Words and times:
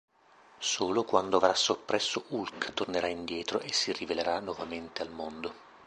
Solo 0.57 1.03
quando 1.03 1.37
avrà 1.37 1.53
soppresso 1.53 2.23
Hulk 2.29 2.73
tornerà 2.73 3.05
indietro 3.05 3.59
e 3.59 3.71
si 3.71 3.93
rivelerà 3.93 4.39
nuovamente 4.39 5.03
al 5.03 5.11
mondo. 5.11 5.53